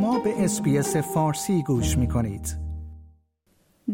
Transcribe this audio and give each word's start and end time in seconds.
شما 0.00 0.18
به 0.18 0.44
SBS 0.44 0.96
فارسی 0.96 1.62
گوش 1.62 1.98
می 1.98 2.08
کنید. 2.08 2.56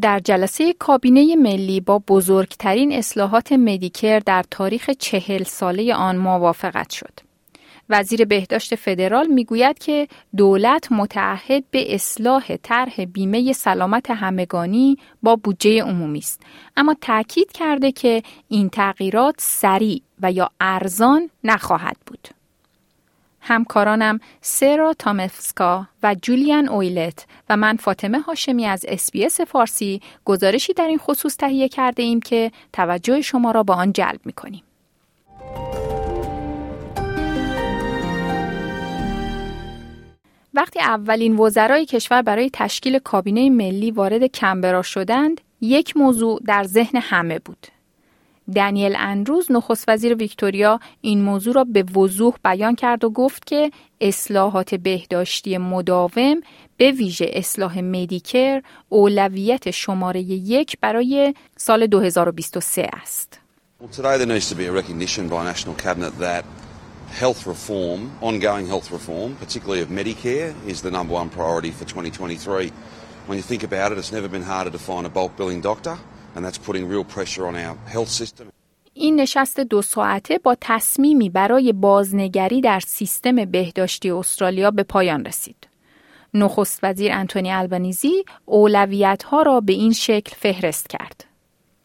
در 0.00 0.18
جلسه 0.18 0.72
کابینه 0.72 1.36
ملی 1.36 1.80
با 1.80 2.02
بزرگترین 2.08 2.92
اصلاحات 2.92 3.52
Medicare 3.52 4.18
در 4.18 4.44
تاریخ 4.50 4.90
چهل 4.90 5.42
ساله 5.42 5.94
آن 5.94 6.16
موافقت 6.16 6.90
شد. 6.90 7.12
وزیر 7.88 8.24
بهداشت 8.24 8.74
فدرال 8.74 9.26
می‌گوید 9.26 9.78
که 9.78 10.08
دولت 10.36 10.92
متعهد 10.92 11.64
به 11.70 11.94
اصلاح 11.94 12.56
طرح 12.56 13.04
بیمه 13.04 13.52
سلامت 13.52 14.10
همگانی 14.10 14.96
با 15.22 15.36
بودجه 15.36 15.82
عمومی 15.82 16.18
است 16.18 16.42
اما 16.76 16.96
تاکید 17.00 17.52
کرده 17.52 17.92
که 17.92 18.22
این 18.48 18.68
تغییرات 18.68 19.34
سریع 19.38 20.02
و 20.22 20.32
یا 20.32 20.50
ارزان 20.60 21.30
نخواهد 21.44 21.96
همکارانم 23.46 24.20
سرا 24.40 24.94
تامفسکا 24.98 25.86
و 26.02 26.16
جولیان 26.22 26.68
اویلت 26.68 27.26
و 27.48 27.56
من 27.56 27.76
فاطمه 27.76 28.20
هاشمی 28.20 28.66
از 28.66 28.84
اسپیس 28.88 29.40
فارسی 29.40 30.00
گزارشی 30.24 30.72
در 30.72 30.86
این 30.86 30.98
خصوص 30.98 31.36
تهیه 31.36 31.68
کرده 31.68 32.02
ایم 32.02 32.20
که 32.20 32.52
توجه 32.72 33.20
شما 33.20 33.50
را 33.50 33.62
به 33.62 33.72
آن 33.72 33.92
جلب 33.92 34.20
می 34.24 34.32
کنیم. 34.32 34.62
وقتی 40.54 40.80
اولین 40.80 41.36
وزرای 41.36 41.86
کشور 41.86 42.22
برای 42.22 42.50
تشکیل 42.52 42.98
کابینه 42.98 43.50
ملی 43.50 43.90
وارد 43.90 44.24
کمبرا 44.24 44.82
شدند، 44.82 45.40
یک 45.60 45.96
موضوع 45.96 46.40
در 46.46 46.64
ذهن 46.64 47.00
همه 47.02 47.38
بود. 47.38 47.75
دانیل 48.54 48.96
اندروز 48.98 49.52
نخست 49.52 49.88
وزیر 49.88 50.14
ویکتوریا 50.14 50.80
این 51.00 51.22
موضوع 51.22 51.54
را 51.54 51.64
به 51.64 51.82
وضوح 51.82 52.34
بیان 52.44 52.74
کرد 52.74 53.04
و 53.04 53.10
گفت 53.10 53.46
که 53.46 53.70
اصلاحات 54.00 54.74
بهداشتی 54.74 55.58
مداوم 55.58 56.40
به 56.76 56.90
ویژه 56.90 57.30
اصلاح 57.32 57.80
مدیکر 57.80 58.62
اولویت 58.88 59.70
شماره 59.70 60.20
یک 60.20 60.76
برای 60.80 61.34
سال 61.56 61.86
2023 61.86 62.88
است. 62.92 63.40
این 78.94 79.20
نشست 79.20 79.60
دو 79.60 79.82
ساعته 79.82 80.38
با 80.38 80.56
تصمیمی 80.60 81.30
برای 81.30 81.72
بازنگری 81.72 82.60
در 82.60 82.80
سیستم 82.80 83.44
بهداشتی 83.44 84.10
استرالیا 84.10 84.70
به 84.70 84.82
پایان 84.82 85.24
رسید. 85.24 85.68
نخست 86.34 86.80
وزیر 86.82 87.12
انتونی 87.12 87.50
البنیزی 87.50 88.24
اولویت 88.44 89.22
ها 89.22 89.42
را 89.42 89.60
به 89.60 89.72
این 89.72 89.92
شکل 89.92 90.36
فهرست 90.36 90.88
کرد. 90.88 91.24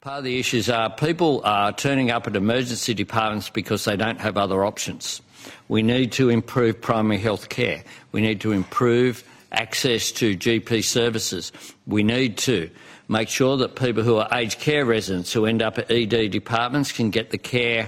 Part 0.01 0.17
of 0.17 0.23
the 0.23 0.39
issues 0.39 0.67
are 0.67 0.89
people 0.89 1.41
are 1.43 1.71
turning 1.71 2.09
up 2.09 2.27
at 2.27 2.35
emergency 2.35 2.93
departments 2.95 3.49
because 3.49 3.85
they 3.85 3.95
don't 3.95 4.19
have 4.19 4.35
other 4.35 4.65
options. 4.65 5.21
We 5.69 5.81
need 5.83 6.11
to 6.13 6.29
improve 6.29 6.73
primary 6.81 7.19
health 7.19 7.49
care. 7.49 7.83
We 8.11 8.21
need 8.21 8.41
to 8.41 8.51
improve 8.51 9.23
access 9.51 10.11
to 10.13 10.25
GP 10.45 10.83
services. 10.83 11.51
We 11.85 12.01
need 12.03 12.37
to 12.49 12.69
make 13.11 13.29
sure 13.29 13.55
that 13.57 13.75
people 13.75 14.03
who 14.03 14.15
are 14.21 14.29
aged 14.41 14.59
care 14.59 14.85
residents 14.85 15.33
who 15.33 15.45
end 15.45 15.61
up 15.61 15.77
at 15.77 15.91
ED 15.91 16.31
departments 16.39 16.89
can 16.97 17.09
get 17.17 17.29
the 17.29 17.37
care 17.37 17.83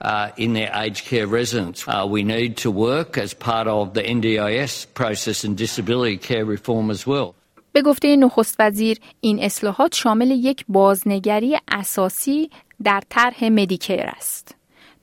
uh, 0.00 0.30
in 0.36 0.52
their 0.52 0.70
aged 0.74 1.04
care 1.10 1.26
residence. 1.26 1.78
Uh, 1.88 2.06
we 2.08 2.22
need 2.22 2.56
to 2.64 2.70
work 2.70 3.18
as 3.18 3.34
part 3.34 3.66
of 3.66 3.94
the 3.94 4.02
NDIS 4.02 4.86
process 4.94 5.42
and 5.44 5.56
disability 5.56 6.16
care 6.16 6.44
reform 6.44 6.90
as 6.90 7.06
well. 7.06 7.34
به 7.72 7.82
گفته 7.82 8.16
نخست 8.16 8.56
وزیر 8.58 8.98
این 9.20 9.42
اصلاحات 9.42 9.94
شامل 9.94 10.30
یک 10.30 10.64
بازنگری 10.68 11.58
اساسی 11.68 12.50
در 12.84 13.02
طرح 13.08 13.44
مدیکر 13.44 14.06
است. 14.16 14.57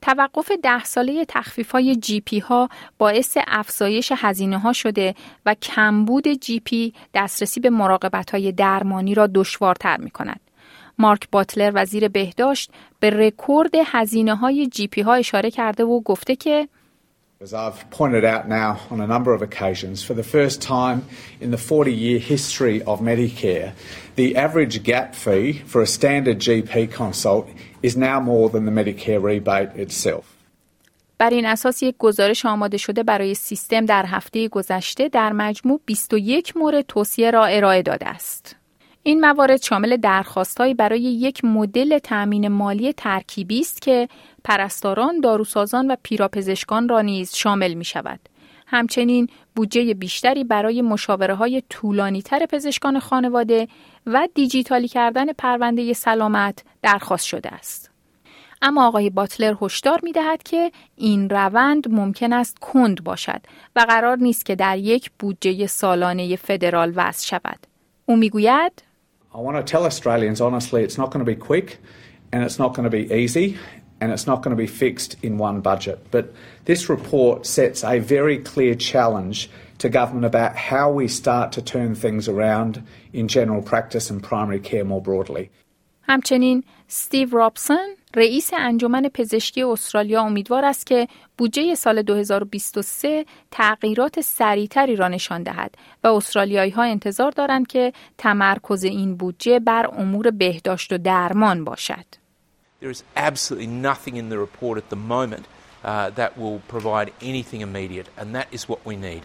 توقف 0.05 0.51
ده 0.63 0.83
ساله 0.83 1.25
تخفیف 1.27 1.71
های 1.71 1.95
جی 1.95 2.21
پی 2.21 2.39
ها 2.39 2.69
باعث 2.97 3.37
افزایش 3.47 4.11
هزینه 4.15 4.59
ها 4.59 4.73
شده 4.73 5.15
و 5.45 5.53
کمبود 5.53 6.27
GP 6.27 6.93
دسترسی 7.13 7.59
به 7.59 7.69
مراقبت 7.69 8.31
های 8.31 8.51
درمانی 8.51 9.15
را 9.15 9.27
دشوارتر 9.27 9.97
می 9.97 10.09
کند. 10.09 10.39
مارک 10.97 11.29
باتلر 11.31 11.71
وزیر 11.75 12.07
بهداشت 12.07 12.71
به 12.99 13.09
رکورد 13.09 13.71
هزینه 13.85 14.35
های 14.35 14.67
GP 14.67 15.01
ها 15.01 15.13
اشاره 15.13 15.51
کرده 15.51 15.83
و 15.83 15.99
گفته 16.01 16.35
که 16.35 16.67
As 17.41 17.53
I've 17.53 17.89
pointed 17.91 18.23
out 18.23 18.47
now 18.47 18.79
on 18.89 19.01
a 19.01 19.07
number 19.07 19.33
of 19.33 19.41
occasions, 19.41 20.01
for 20.01 20.13
the 20.13 20.23
first 20.23 20.61
time 20.61 21.05
in 21.41 21.51
the 21.51 21.57
40 21.57 21.91
year 21.93 22.17
history 22.17 22.81
of 22.83 23.01
Medicare, 23.01 23.73
the 24.15 24.37
average 24.37 24.83
gap 24.83 25.13
fee 25.13 25.61
for 25.65 25.81
a 25.81 25.85
standard 25.85 26.39
GP 26.39 26.91
consult 26.93 27.49
is 27.87 27.93
now 27.97 28.19
more 28.31 28.47
than 28.53 28.63
the 28.65 28.75
Medicare 28.79 29.21
rebate 29.29 29.71
itself. 29.85 30.25
بر 31.17 31.29
این 31.29 31.45
اساس 31.45 31.83
یک 31.83 31.95
گزارش 31.99 32.45
آماده 32.45 32.77
شده 32.77 33.03
برای 33.03 33.33
سیستم 33.33 33.85
در 33.85 34.05
هفته 34.05 34.47
گذشته 34.47 35.09
در 35.09 35.33
مجموع 35.33 35.79
21 35.85 36.57
مورد 36.57 36.85
توصیه 36.87 37.31
را 37.31 37.45
ارائه 37.45 37.81
داده 37.81 38.07
است. 38.07 38.55
این 39.03 39.21
موارد 39.21 39.61
شامل 39.61 39.97
درخواستهایی 39.97 40.73
برای 40.73 41.01
یک 41.01 41.45
مدل 41.45 41.99
تأمین 41.99 42.47
مالی 42.47 42.93
ترکیبی 42.93 43.59
است 43.59 43.81
که 43.81 44.09
پرستاران، 44.43 45.19
داروسازان 45.19 45.91
و 45.91 45.95
پیراپزشکان 46.03 46.89
را 46.89 47.01
نیز 47.01 47.35
شامل 47.35 47.73
می 47.73 47.85
شود. 47.85 48.19
همچنین 48.67 49.29
بودجه 49.55 49.93
بیشتری 49.93 50.43
برای 50.43 50.81
مشاوره 50.81 51.35
های 51.35 51.63
طولانی 51.69 52.21
تر 52.21 52.45
پزشکان 52.45 52.99
خانواده 52.99 53.67
و 54.05 54.27
دیجیتالی 54.33 54.87
کردن 54.87 55.33
پرونده 55.33 55.93
سلامت 55.93 56.63
درخواست 56.81 57.25
شده 57.25 57.53
است. 57.53 57.91
اما 58.61 58.87
آقای 58.87 59.09
باتلر 59.09 59.55
هشدار 59.61 59.99
می 60.03 60.11
دهد 60.11 60.43
که 60.43 60.71
این 60.95 61.29
روند 61.29 61.89
ممکن 61.89 62.33
است 62.33 62.59
کند 62.59 63.03
باشد 63.03 63.41
و 63.75 63.79
قرار 63.79 64.17
نیست 64.17 64.45
که 64.45 64.55
در 64.55 64.77
یک 64.77 65.11
بودجه 65.19 65.67
سالانه 65.67 66.35
فدرال 66.35 66.93
وضع 66.95 67.25
شود. 67.25 67.59
او 68.05 68.15
می‌گوید 68.15 68.83
I 69.33 69.37
want 69.37 69.57
to 69.57 69.63
tell 69.73 69.83
Australians 69.83 70.39
honestly 70.39 70.81
it's 70.83 70.97
not 70.97 71.11
going 71.11 71.25
to 71.25 71.31
be 71.35 71.35
quick 71.35 71.77
and 72.31 72.43
it's 72.43 72.57
not 72.57 72.73
going 72.73 72.85
to 72.85 72.95
be 72.99 73.05
easy 73.13 73.57
and 73.99 74.11
it's 74.11 74.27
not 74.27 74.41
going 74.43 74.55
to 74.55 74.61
be 74.65 74.67
fixed 74.67 75.15
in 75.23 75.37
one 75.37 75.61
budget. 75.61 75.99
But 76.11 76.33
this 76.65 76.89
report 76.89 77.45
sets 77.45 77.83
a 77.83 77.99
very 77.99 78.37
clear 78.37 78.75
challenge 78.75 79.49
to 79.79 79.89
government 79.89 80.25
about 80.25 80.55
how 80.55 80.91
we 80.91 81.07
start 81.07 81.51
to 81.53 81.61
turn 81.61 81.95
things 81.95 82.27
around 82.27 82.83
in 83.13 83.27
general 83.27 83.61
practice 83.61 84.09
and 84.09 84.21
primary 84.21 84.59
care 84.59 84.85
more 84.85 85.01
broadly. 85.01 85.49
همچنین 86.07 86.63
ستیو 86.87 87.29
رابسون 87.31 87.95
رئیس 88.15 88.51
انجمن 88.53 89.09
پزشکی 89.13 89.63
استرالیا 89.63 90.21
امیدوار 90.21 90.65
است 90.65 90.85
که 90.85 91.07
بودجه 91.37 91.75
سال 91.75 92.01
2023 92.01 93.25
تغییرات 93.51 94.21
سریعتری 94.21 94.95
را 94.95 95.07
نشان 95.07 95.43
دهد 95.43 95.75
و 96.03 96.07
استرالیایی 96.07 96.71
ها 96.71 96.83
انتظار 96.83 97.31
دارند 97.31 97.67
که 97.67 97.93
تمرکز 98.17 98.83
این 98.83 99.15
بودجه 99.15 99.59
بر 99.59 99.89
امور 99.97 100.31
بهداشت 100.31 100.93
و 100.93 100.97
درمان 100.97 101.63
باشد. 101.63 102.24
There 102.81 102.89
is 102.89 103.03
absolutely 103.15 103.67
nothing 103.67 104.17
in 104.17 104.29
the 104.29 104.37
report 104.37 104.77
at 104.77 104.89
the 104.89 104.95
moment 104.95 105.47
uh, 105.83 106.09
that 106.11 106.37
will 106.37 106.61
provide 106.67 107.13
anything 107.21 107.61
immediate, 107.61 108.09
and 108.17 108.35
that 108.35 108.47
is 108.51 108.67
what 108.67 108.85
we 108.85 108.95
need. 108.95 109.23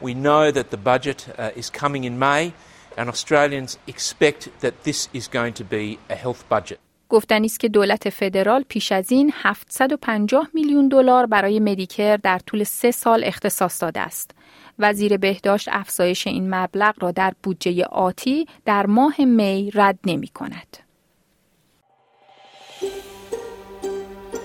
We 0.00 0.14
know 0.14 0.50
that 0.50 0.70
the 0.70 0.76
budget 0.76 1.26
uh, 1.38 1.50
is 1.56 1.68
coming 1.70 2.04
in 2.04 2.18
May, 2.18 2.52
and 2.96 3.08
Australians 3.08 3.78
expect 3.86 4.48
that 4.60 4.84
this 4.84 5.08
is 5.12 5.26
going 5.28 5.54
to 5.54 5.64
be 5.64 5.98
a 6.08 6.14
health 6.14 6.48
budget. 6.48 6.78
گفتنی 7.08 7.46
است 7.46 7.60
که 7.60 7.68
دولت 7.68 8.10
فدرال 8.10 8.64
پیش 8.68 8.92
از 8.92 9.12
این 9.12 9.32
750 9.34 10.48
میلیون 10.54 10.88
دلار 10.88 11.26
برای 11.26 11.60
مدیکر 11.60 12.16
در 12.16 12.38
طول 12.38 12.64
سه 12.64 12.90
سال 12.90 13.24
اختصاص 13.24 13.82
داده 13.82 14.00
است. 14.00 14.30
وزیر 14.78 15.16
بهداشت 15.16 15.68
افزایش 15.72 16.26
این 16.26 16.54
مبلغ 16.54 16.94
را 17.00 17.10
در 17.10 17.32
بودجه 17.42 17.84
آتی 17.84 18.46
در 18.64 18.86
ماه 18.86 19.24
می 19.24 19.70
رد 19.74 19.98
نمی 20.06 20.28
کند. 20.28 20.81